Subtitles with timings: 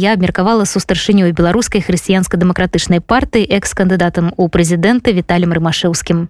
[0.00, 6.28] я абмеркавала сустаршынёй беларускай хрысціянска-дэмакратычнай партыі экс-кандыдатам у прэзідэнта віталем рымашэўскім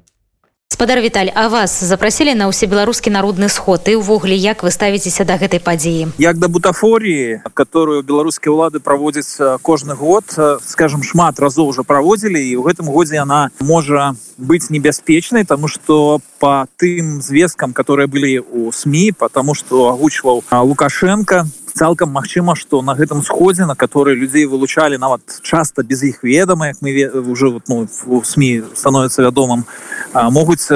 [0.81, 3.85] спадар Віталь а вас запрасілі на ўсебеларускі народны сход?
[3.85, 9.61] І ўвогуле як вы ставіцеся да гэтай падзеі як да бутафоріі которую беларускія ўлады праводзяць
[9.61, 10.25] кожны год
[10.65, 16.19] скажем шмат разоў уже праводзілі і ў гэтым годзе яна можа быць небяспечнай тому что
[16.41, 21.45] по тым звесткам которые былі у сМ потому что агучваў лукашенко
[21.81, 26.77] цалкам магчыма что на гэтым сходзе на который людзей вылучалі нават часто без іх ведама
[26.77, 26.93] як мы
[27.25, 29.65] уже вот, ну, в сМ становится вядомым
[30.13, 30.69] могуць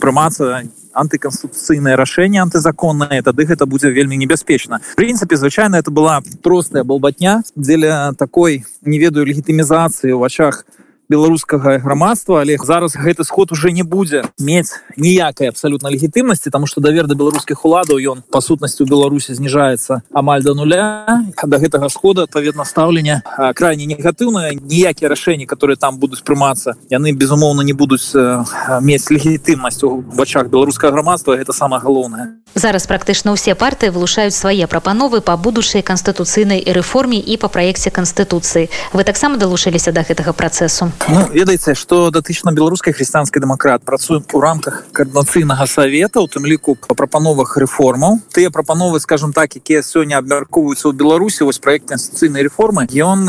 [0.00, 4.80] прымацца антыканституцыйнае рашэнне антызаконнае тады гэта будзе вельмі небяспечна.
[4.96, 10.77] Прынцыпе звычайна это была простая балбатня дзеля такой не ведаю легітымізацыі ў вачах у
[11.08, 16.80] беларускага грамадства але зараз гэты сход уже не будзе мець ніякай абсалютна легітымнасці тому что
[16.80, 21.24] давер да беларускіх уладаў ён па сутнасці у беларусі зніжаецца амаль до нуля.
[21.44, 23.22] До гэтага схода адпаведна стаўлення
[23.54, 24.60] крайне негатыўнае.
[24.60, 28.12] Ніякія рашэнні которые там будуць прымацца яны безумоўна не будуць
[28.80, 32.44] мець легітымнасць у бачах беларускага грамадства это самое галоўнае.
[32.54, 38.68] Зараз практычна ўсе партыі вылушаюць свае прапановы па будучай канстытуцыйнай рэформе і па праекце канстытуцыі.
[38.92, 44.40] Вы таксама далучыліся до гэтага працэсу Ну, ведаеце что датычна беларускай хрысціянскай дэмакрат працуем у
[44.40, 48.20] рамках каардынацыйнага савета у тым ліку по прапановах рэформаў.
[48.34, 53.24] Тыя прапановы скажем так якія сёння абмяркоўваюцца ў беларусі вось проект канстыцыйнай рэформы ён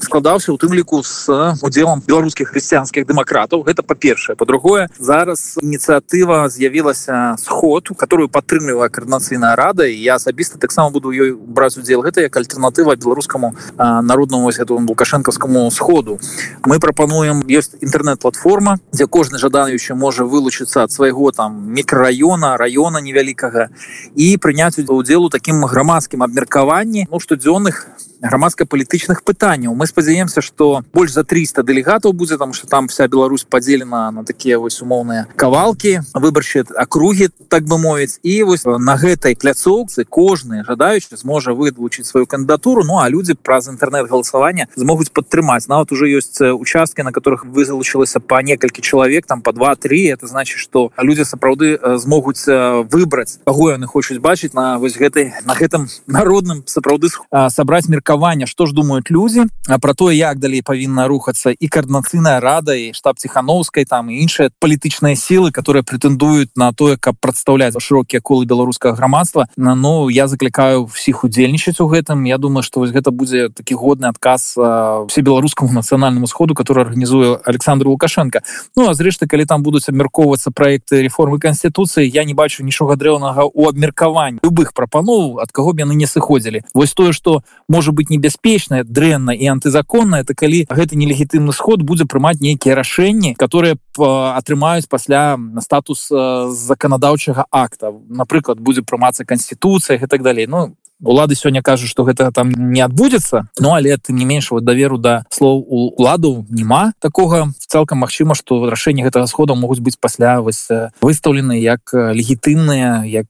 [0.00, 1.28] складаўся у тым ліку с
[1.62, 3.64] удзелам беларускіх хрысціянскіх дэмакратаў.
[3.64, 4.36] Гэта па-першае.
[4.36, 11.32] По-другое зараз ініцыятыва з'явілася сход которую падтрымлівае каардынацыйная рада і я асабіста таксама буду ёй
[11.32, 12.02] браць удзел.
[12.02, 16.18] Гэта як альтэрнатыва беларускаму народнаму гэтаму лукашэнкаўскаму сходу.
[16.64, 23.68] Мы прапануем ёсць інтэрнэт-платформа дзе кожны жадаючы можа вылучыцца ад свайго там мікрараёна района невялікага
[24.14, 27.08] і прыняць удзел у такім грамадскім абмеркаванні.
[27.10, 27.88] Ну штодзённых
[28.20, 29.74] грамадска-палітычных пытанняў.
[29.74, 34.24] Мы спадзяемся что больш за 300 дэлегатаў будзе там что там вся Беларусь подзелена на
[34.24, 38.18] такія вось умоўныя кавалки выбарчы акругі так бы мовіць.
[38.22, 42.84] І вось на гэтай пляцоўцы кожны жадаючы зможа выдлучыць сваю кандыдатуру.
[42.84, 45.68] Ну а люди праз інтэрнет галасавання змогуць падтрымаць.
[45.68, 50.26] Нават уже ёсць участкі на которых вы залучылася по некалькі чалавек там по два-три это
[50.26, 55.88] значит что люди сапраўды змогуць выбраць каго яны хочуць бачыць на вось гэтай на гэтым
[56.06, 57.08] народным сапраўды
[57.48, 59.44] сабраць меркавання что ж думаюць люди
[59.80, 65.16] про тое як далей павінна рухацца і каардынацыйная рада і штаб ціхановскай там іншыя палітычныя
[65.16, 69.48] сілы которые прэтэндуюць на тое каб прадстаўляць шырокія колы беларускага грамадства.
[69.56, 72.22] На ну я заклікаю всіх удзельнічаць у гэтым.
[72.28, 77.40] Я думаю что вось гэта будзе такі годны адказ все беларускаму нацыянальнаму сходу который арганізуе
[77.44, 78.42] Александр лукашенко.
[78.76, 83.50] Ну а зрэшты калі там будуць абмяркоўвацца проекты реформы конституцыі я не бачу нічога дрэўнага
[83.52, 86.62] у абмеркаванні любых прапаноў ад каго б яны не сыходзілі.
[86.74, 92.04] Вось тое что может быть небяспечная дрэнна і антызаконна это калі гэты нелегітымны сход будзе
[92.04, 97.92] прымаць нейкія рашэнні которые атрымаюць пасля статус заканадаўчага акта.
[98.08, 100.46] Напрыклад будзе прымацца канституцыя і так далей.
[100.46, 104.64] Ну улады сёння кажуць что гэта там не адбудзецца Ну але ты не менш вот
[104.64, 109.98] даверу да слоў у ладу няма такога цалкам Мачыма что рашэнне гэтага схода могуць быць
[110.00, 110.68] пасля вось
[111.00, 113.28] выстаўлены як легітымныя як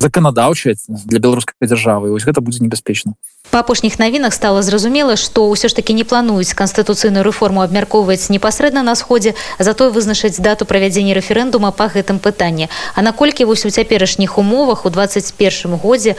[0.00, 3.14] заканадаўчая для беларускай дзяржавы ось гэта будзе небяспечна
[3.50, 8.82] па апошніх навінах стала зразумела што ўсё ж таки не плануюць канстытуцыйную рэформу абмяркоўваць непасрэдна
[8.82, 14.38] на сходзе затое вызначыць дату правядзення рэферэндума по гэтым пытанні А наколькі вось у цяперашніх
[14.38, 16.16] умовах у 21 годзе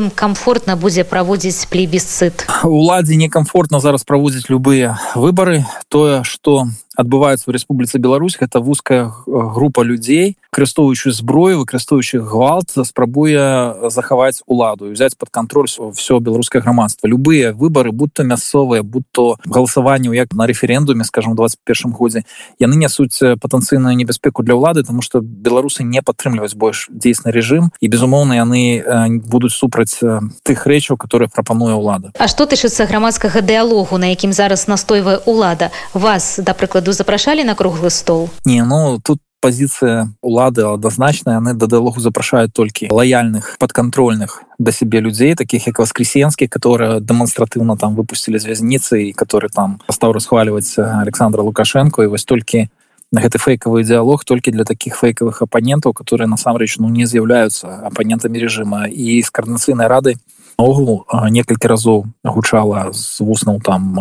[0.00, 5.66] уладам комфортна будзе праводзіць плебісцыт уладзе некомфортна зараз праводзіць любыя выборы.
[5.88, 8.36] Тое что адбываецца в Республіцы Беларусь.
[8.40, 16.18] Это вузкая група людзей крыстоўваючы зброю выкарыстоўваючы гвалт спрабуе захаваць уладу взять под контроль все
[16.18, 22.24] беларускае грамадства любыя выборы будто мясцовыя будто галасаванню як на референдуме скажем 21 годзе
[22.58, 27.86] яны нясуць патэнцыйную небяспеку для ўлады тому что беларусы не падтрымліваюць больш дзейсны режим і
[27.86, 28.82] безумоўна яны
[29.22, 30.02] будуць супраць
[30.42, 35.70] тых рэчаў которые прапануе ўлада А что тычыцца грамадскага дыалогу на якім зараз настойвае ўлада
[35.94, 38.30] вас да прыкладу запрашалі на круглы стол?
[38.44, 45.00] Не ну тут позиция улады адназначная яны да дыалогу запрашаюць толькі лаяльных подконтрольных да сябе
[45.00, 51.42] людзей таких як воскресенскіх которые дэманстратыўна там выпусцілі з вязніцы который там стаў расхваливать александра
[51.42, 52.04] лукашенко.
[52.04, 52.68] І вось толькі
[53.12, 58.38] на гэты фейкавы дыалог толькі для таких фейкавых апанентаў которые насамрэч ну не з'яўляюцца апанентамі
[58.38, 58.86] режима.
[58.86, 60.16] І з каарнацыйнай рады
[60.58, 63.96] наогул некалькі разоў гучала з вуснаў там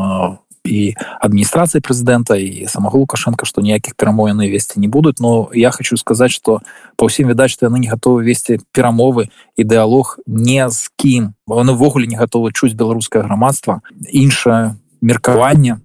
[0.66, 5.98] і адміністрацыі прэзідэнта і самого лукашенко што ніякіх перамоўны весці не будуць но я хочу
[5.98, 6.60] сказаць что
[6.96, 11.72] па ўсім відаць што яны не гатовы весці перамовы і дыалог не з кім яны
[11.74, 15.80] ўвогуле не гатовы чуць беларускае грамадства іншае меркаванне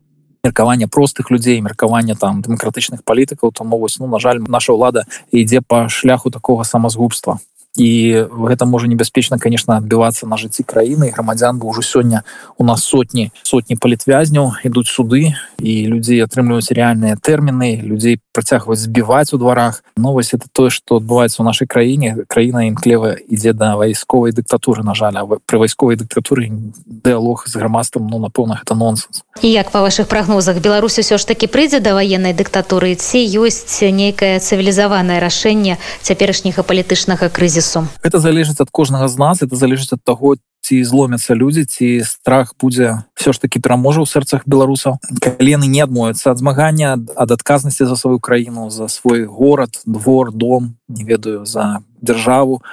[0.44, 5.62] меркаванне простых людзей меркавання там дэмакратычных палітыкаў то могуць ну на жаль наша ўлада ідзе
[5.62, 7.40] по шляху такого самазгубства
[7.76, 12.22] і гэта можа небяспечна конечно адбівацца на жыцці краіны грамадзян бы ўжо сёння
[12.58, 19.32] у нас сотні сотні палітвязняў ідуць суды і людзей атрымліваюць рэальныя тэрміны людзей працягваць збіваць
[19.32, 24.32] у дварах новость это тое что адбываецца у нашай краіне краіна імклева ідзе да вайсковай
[24.34, 25.14] дыктатуры на жаль.
[25.46, 26.50] Пры вайсковай дыктатуры
[26.84, 29.24] дыалог з грамадствам ну напэўна это нонсенс.
[29.40, 33.80] І як па ваших прогнозах Беларусь усё ж таки прыйдзе да военной дыктатуры ці ёсць
[33.80, 39.92] нейкае цывілізаванае рашэнне цяперашняга палітычнага крызісу крызісу это залежыць ад кожнага з нас это залежыць
[39.92, 44.96] ад таго ці зломяцца людзі ці страх будзе все ж таки пераможа ў сэрцах беларусаў.
[45.20, 50.80] Калены не адмоюцца ад змагання ад адказнасці за сваю краіну за свой горад двор дом
[50.88, 52.64] не ведаю за дзяржаву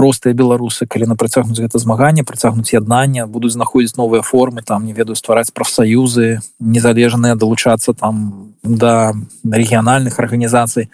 [0.00, 4.96] простыя беларусы калі на працягнуць гэта змаганне працягнуць яднання будуць знаходзіць новыя формы там не
[4.96, 9.12] ведаю ствараць прафсаюзы незалежныя далучацца там да
[9.44, 10.90] рэгіянальных арганізацый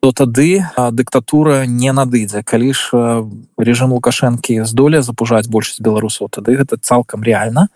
[0.00, 2.42] то тады дыктатура не надыдзе.
[2.42, 3.26] Калі ж
[3.58, 7.68] режим лукашэнкі здолее запужаць большасць беларусаў тады гэта цалкам реально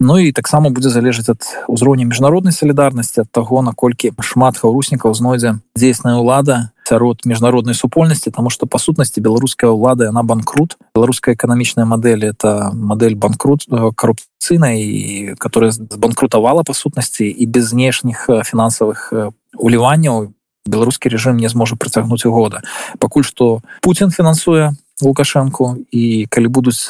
[0.00, 5.60] Ну і таксама будзе залежаць ад узроўня міжнароднай салідарнасці ад таго наколькі шмат хаўруснікаў знойдзе
[5.76, 10.76] дзейсная ўлада сярод міжнароднай супольнасці тому что па сутнасці беларуская ўлада она банкрут.
[10.94, 13.66] Беларуская эканамічная модель это модель банкрут
[13.96, 19.12] коррупцыйнай которая збанкрутавала па сутнасці і без знешніх фінансавых
[19.56, 20.34] уліванняў
[20.66, 22.62] беларускі режим не зможа працягнуць года
[22.98, 24.72] пакуль что Путін фінансуе
[25.02, 25.76] лукашенко.
[25.90, 26.88] І калі будуць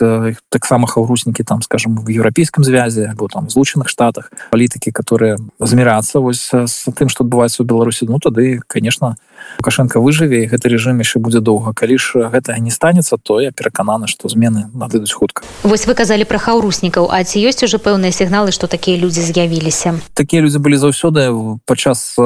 [0.48, 6.50] таксама хаўруснікі там скажем в еўрапейскім звязе або там злучаных штатах палітыкі которые змірацца вось
[6.50, 9.16] з тым что адбываецца ў беларусі ну тады конечно
[9.58, 14.06] лукашенко выжыве гэты режим яшчэ будзе доўга калі ж гэта не станецца то я пераканана
[14.06, 18.52] что змены надыдуць хутка вось вы казалі про хаўруснікаў а ці ёсць уже пэўныя сігналы
[18.52, 19.94] что такія людзі з'явіліся?
[20.14, 21.30] Такія людзі былі заўсёды.
[21.64, 22.16] Падчас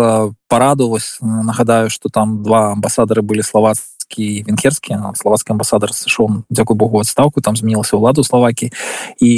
[0.49, 6.77] параду вось нагадаю что там два амбасадары былі славацкі славацкі венкерскі славацкі амбасадар сышоў дзякуй
[6.77, 8.71] Богу адстаўку там змянілася ўладу славакі
[9.21, 9.31] і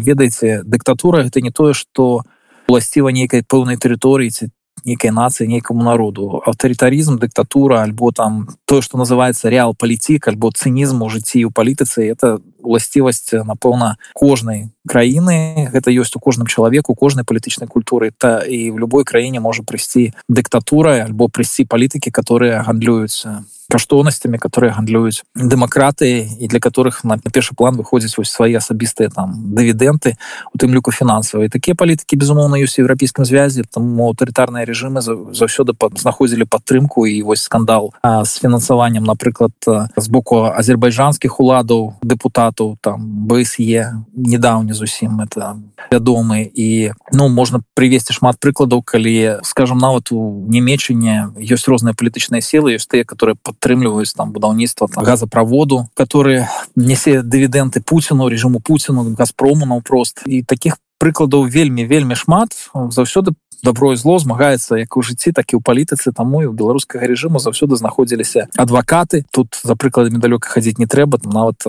[0.00, 2.22] ведаеце дыктатура гэта не тое что
[2.68, 4.48] уласціва нейкай пэўнай тэрыторыі ці
[4.84, 6.40] нейкай нацыі нейкаму народу.
[6.46, 12.06] Аўтарытарызм дыктатура альбо там тое что называется реал палітик альбо цынізм у жыцці у палітыцы
[12.06, 18.12] это уласцівасць напэўна кожнай краіны гэта ёсць у кожным чалавеку кожнай палітычнай культуры.
[18.16, 24.72] Та і в любой краіне можа прыйсці дыктатура альбо прыйсці палітыкі которые гандлююцца каштоўнасцямі которые
[24.72, 30.16] гандлююць дэмакраты і для которых на першы план выходзяць вось свае асабістыя там дывідэнты
[30.54, 36.48] у тым ліку фінансавыя такія палітыкі безумоўна ёсць еўрапейскім звязі там аўтарытарныя режимы заўсёды знаходзілі
[36.48, 39.52] падтрымку і вось скандал а, з фінансаваннем напрыклад
[39.96, 45.60] з боку азербайджанскіх уладаў депутатаў там бсе недаўні зусім это
[45.92, 46.50] вядомы.
[46.54, 52.76] І ну можна прывесці шмат прыкладаў калі скажем нават у немечане ёсць розныя палітычныя сілы
[52.76, 59.66] ёсць тыя которые под падтрымліваюць там будаўніцтва газопроводу которые несе дывідэнты Пуціну режиму Пуціну газпрому
[59.66, 60.22] наўпрост.
[60.26, 62.54] І таких прыкладаў вельмі вельмі шмат.
[62.74, 66.52] Заўсёды добро і зло змагаецца як у жыцці так і ў палітыцы таму і у
[66.52, 69.24] беларускага режиму заўсёды знаходзіліся адвакаты.
[69.32, 71.18] Тут за прыкладамі далёка хадзіць не трэба.
[71.24, 71.66] Нават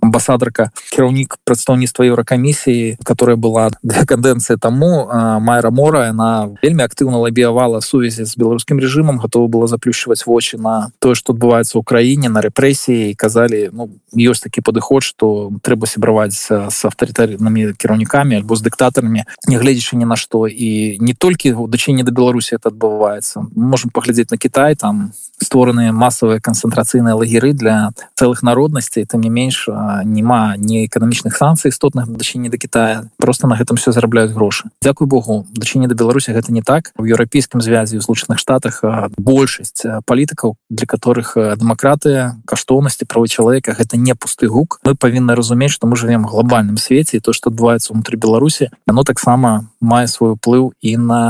[0.00, 5.08] амбасадарка кіраўнік прадстаўніцтва еўракамісіі которая была для кадэнцыі таму
[5.40, 10.92] майра мора она вельмі актыўна лабіявала сувязі з беларускім режимом готова была заплющваць вочы на
[10.98, 16.36] тое что адбываецца ў краіне на рэпрэсіі казалі ну ёсць такі падыход что трэба сябраваць
[16.36, 20.46] с аўтарытарнымі кіраўнікамі альбо з дыктатарамі нягледзячы ні на што.
[20.46, 25.12] І не только толькі у дачынні да беларусі это адбываецца можем паглядзець на Кітай там
[25.40, 29.64] створаныя масавыя канцэнтрацыйныя лагеры для цэлых народнасцей там не менш
[30.04, 33.10] няма не эканамічных санкцый істотных дачынні да Китая.
[33.18, 34.68] Просто на гэтым все зарабляюць грошы.
[34.82, 36.92] Дякуй Богу дачынні да беларусі гэта не так.
[36.96, 38.84] У еўрапейскім звязі ў злучаных штатах
[39.16, 44.80] большасць палітыкаў для которых дэмакратыя каштоўнасці правы чалавека гэта не пусты гук.
[44.84, 49.71] Мы павінны разумець што мы живвем глобальным свеце то што адбываецца унутры беларусі оно таксама
[49.82, 51.22] мае свой уплыў і на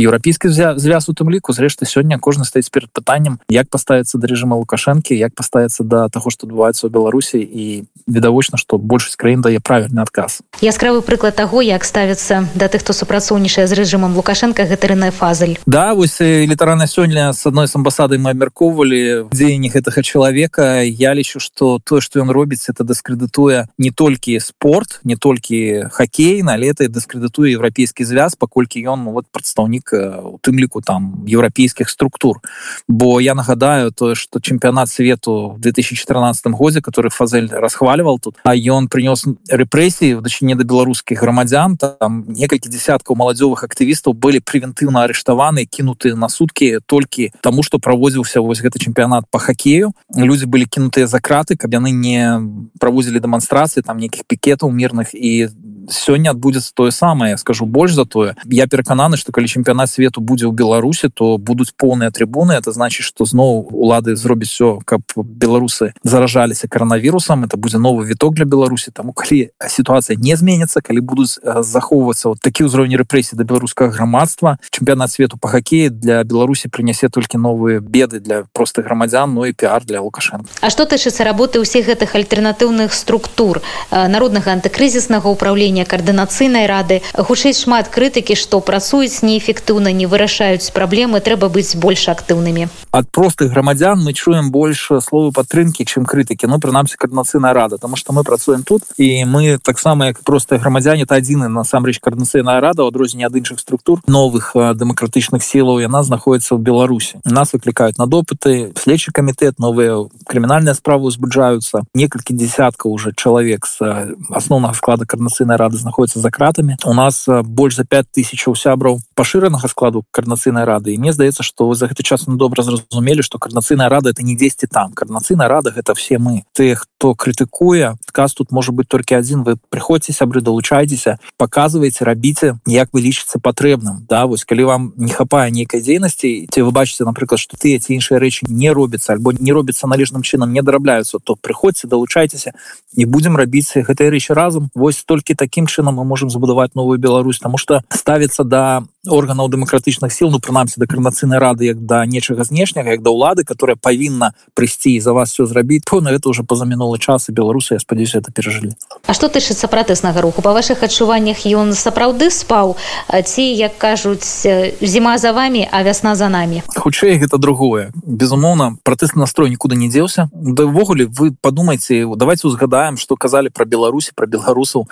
[0.00, 4.56] еўрапейскі звяз у тым ліку зрэшты сёння кожны стаіць перад пытаннем як паставіцца да рэжыма
[4.60, 9.60] лукашэнкі як паставіцца да таго што адбываецца ў беларусі і відавочна што большасць краін дае
[9.60, 15.12] правільны адказ яскравы прыклад таго як ставіцца да тых хто супрацоўнічае з рэжымам лукашенко гэтарыная
[15.12, 20.82] фазаль да вось літаральна сёння с адной з амбасадай мы абмяркоўвалі дзеянні гэтага чалавека.
[20.82, 26.42] Я лічу што тое што ён робіць это дыскрэдытуе не толькі спорт не толькі хоккей
[26.42, 31.88] на лета дыскрэдытуе еўрапейскі звяз паколькі ён ну, вот прадстаўнік у тым ліку там еўрапейскіх
[31.90, 32.40] структур.
[32.88, 38.54] Бо я нагадаю тое что чэмпіянат свету в 2014 годзе который фазель расхваливал тут а
[38.54, 45.04] ён принёс рэпрэсіі в дачыне да беларускіх грамадзян там некалькі десяткаў маладзёвых актывістаў былі прэвентыўна
[45.04, 49.92] арыштаваны кінуты на суткі толькі тому что праводзіўся вось гэты чэмпіянат по хоккею.
[50.16, 52.40] Люди былі кінутыя за краты каб яны не
[52.80, 55.48] праводзілі дэманстрацыі там нейкіх пікетаў мірных і
[55.90, 60.46] сёння адбудзецца тое самае скажу больш за тое я перакананы что калі чэмпіянат свету будзе
[60.46, 62.52] ў беларусі то будуць поўныя трибуны.
[62.52, 68.34] Это значит что зноў улады зробіць все каб беларусы заражаліся коронавірусам это будзе новы віток
[68.34, 73.44] для беларусі тому калі сітуацыя не зменится калі будуць захоўвацца вот такі ўзровень рэпрэсій да
[73.44, 79.34] беларускага грамадства чэмпіянат свету по хоккеі для беларусі прынясе толькі новыя беды для простых грамадзян
[79.34, 80.46] ну і пиар для лукашенко.
[80.60, 87.02] А что тычыцца работы ўсіх гэтых альтэрнатыўных структур народнага антыкрызіснага управлення рашэння каардынацыйнай рады.
[87.14, 93.52] Хутчэй шмат крытыкі што працуюць неэфектыўна не вырашаюць праблемы трэба быць больш актыўнымі ад простых
[93.52, 98.24] грамадзян мы чуем больше словы падтрымки чым крытыкі ну прынамсі каардынацыйная рада тому что мы
[98.24, 103.36] працуем тут і мы таксама як простыя грамадзяне то адзіны насамрэч каардынацыйная рада адрозненне ад
[103.36, 109.62] іншых структур новых дэмакратычных сілаў яна знаходіцца ў беларусі нас выклікаюць на допыты следчы камітэт
[109.62, 116.30] новыя крымінальныя справы узбуджаюцца некалькі десяткаў уже чалавек з асноўнага склада каардынацыйнай рады знаходіцца за
[116.32, 121.44] кратамі у нас больш за 5 тысячаў сябраў пашыранага складу каардынацыйнай рады і мне здаецца
[121.44, 125.48] што за гэты час мы добра зразумелі што каардынацыйная рада это не дзесьці там каардынацыйная
[125.48, 126.44] рада гэта все мы.
[126.52, 132.58] Ты хто крытыкуе адказ тут можа быть толькі адзін вы прыходзьце сябры далучайцеся показывайте рабіце
[132.66, 137.04] як вы лічыцца патрэбным да вось калі вам не хапае нейкай дзейнасці ці вы бачыце
[137.04, 141.18] напрыклад что ты ці іншыя рэчы не робіцца альбо не робіцца належным чынам не дарабляюцца
[141.18, 142.52] то прыходзьце далучайцеся
[142.96, 147.40] не будемм рабіць гэтыя рэчы разам вось толькі таким чынам мы можем забудаваць новую Беларусь
[147.40, 152.44] тому что ставится да органаў дэмакратычных сил ну прынамсі да карнацыйнай рады як да нечага
[152.44, 156.44] знешняга як да ўлады которая павінна прыйсці за вас все зрабіць то на это уже
[156.44, 158.76] поза мінулы час і беларусы я спадзяюсь это перажылі
[159.06, 160.42] А что тычыцца пратэснага руху?
[160.42, 162.76] Па ваших адчуваннях ён сапраўды спаў?
[163.10, 164.46] Ці як кажуць
[164.80, 167.90] зіма за вами а вясна за нами хутчэй гэта другое.
[168.06, 170.30] Безумоўна пратэст настрой нікуды не дзеўся.
[170.32, 174.86] Давогуле вы подумайте давайте узгадаем что казалі про беларусі про беларусаў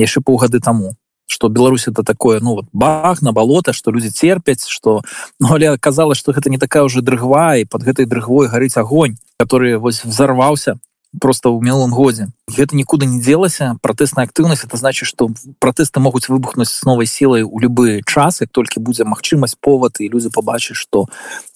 [0.00, 0.94] яшчэ паўгады таму
[1.26, 5.02] что Беларусь это такое ну вот бах на болото что люди терпяць что
[5.38, 9.16] ну, але оказалось что гэта не такая уже дрыгва и под гэтай дрыгвой гарыць огонь
[9.38, 10.78] который вось взорвался
[11.20, 16.28] просто ў мелым годзе гэта нікуды не делася пратэсная актыўнасць это значит что пратэсты могуць
[16.28, 20.76] выбухнуць с новой сілай у любы час як толькі будзе магчымасць повод і людзі побачаць
[20.76, 21.06] что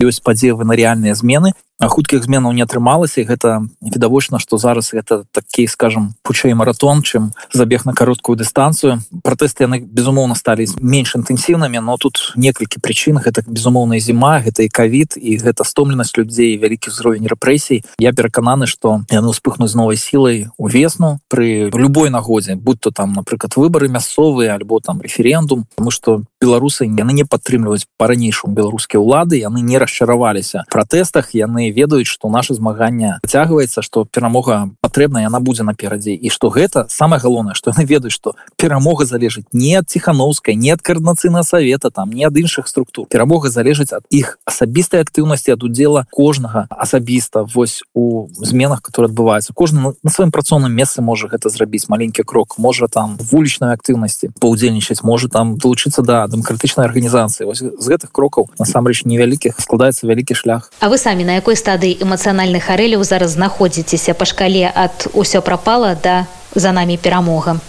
[0.00, 5.66] ёсць падзевы на реальныя змены хуткіх зменаў не атрымалася гэта відавочна что зараз это такі
[5.66, 11.96] скажем пучэй маратон чым забег на кароткую дыстанцыю пратэсты яны безумоўна сталі менш інтэнсіўнымі но
[11.98, 17.26] тут некалькі прычын гэта безумоўная зіма гэта і кавід і гэта стомленасць людзей вялікі ўзровень
[17.26, 20.48] рэпрэсій я перакананы что яны успыхнуць новой сілай
[20.84, 26.22] увесну при любой нагодзе будь то там напрыклад выборы мясцовыя альбо там референдум потому что
[26.40, 32.54] беларусы яны не падтрымліваюць по-ранейшаму беларускія ўлады яны не расчараваліся пратэстах яны ведаюць что наше
[32.54, 37.86] змагання цягваецца что перамога патрэбна яна будзе наперадзе і что гэта самое галоўнае что яны
[37.88, 42.68] ведаюць что перамога залежыць не от ціхановскай не от коорднацыйна совета там не ад іншых
[42.68, 43.06] структур.
[43.08, 49.54] Перамога залежыць от іх асабістай актыўнасці ад удзела кожнага асабіста вось у зменах которые адбываюцца
[49.54, 55.02] кожны на сваім працоўным месцы можа гэта зрабіць маленькі крок можа там вулічной актыўнасці паўдзельнічаць
[55.06, 60.70] можа там долучыцца да дэмакратычнай арганізацыі з гэтых крокаў насамрэч невялікіх складаецца вялікі шлях.
[60.80, 65.94] А вы самі на якой стадыі эмацыянальных арэляў зараз знаходзіцеся па шкале ад усё прапала
[65.94, 67.60] да за нами перамога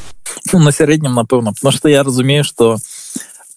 [0.51, 2.77] ну, на сярэднім напэўна потому что я разумею что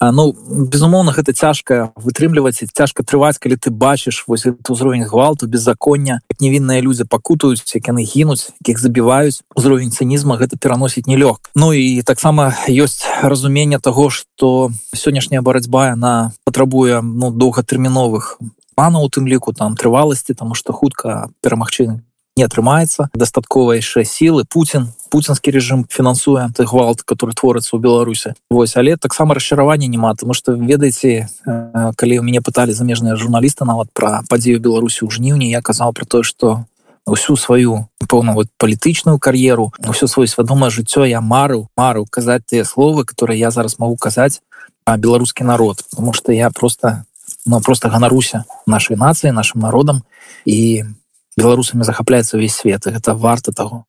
[0.01, 6.81] ну безумоўна гэта цяжка вытрымліваць цяжка трываць калі ты бачыш вось узровень гвалту беззаконня невінныя
[6.81, 9.43] людзі пакутаюць як яны гінуць якіх забіваюць.
[9.55, 16.33] Узровень цынізма гэта пераносіць нелёг Ну і таксама ёсць разуменне того что сённяшняя барацьба она
[16.45, 18.39] патрабуе ну доўгатэрміновых
[18.75, 22.03] пана у тым ліку там трываласці тому что хутка перамагчыны
[22.39, 28.39] не атрымаецца дастаткова яшчэ сілы Путін пуцінскі режим фінансуе той гвалт который творыцца ў беларусе
[28.51, 31.27] Вось але таксама расчаравання няма тому что ведаеце
[31.99, 36.07] калі у мяне пыталі замежныя журналісты нават пра падзею беларусі ў жніўні я казаў про
[36.07, 36.65] тое что
[37.09, 43.03] усю сваю вот палітычную кар'еру ўсё сваё свядомае жыццё я марыў марыў казаць тыя словы
[43.05, 44.39] которые я зараз могу казаць
[44.97, 45.85] беларускі народ.
[45.91, 47.05] Потому что я просто
[47.47, 50.03] но ну, просто ганаруся нашай нацыі нашим народам.
[50.45, 50.85] І
[51.41, 53.85] беларусамі захапляецца ўвесь свет гэта варта таго